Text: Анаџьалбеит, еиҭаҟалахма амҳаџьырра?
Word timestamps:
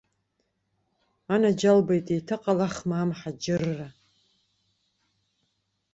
Анаџьалбеит, 1.33 2.07
еиҭаҟалахма 2.13 2.95
амҳаџьырра? 2.99 3.87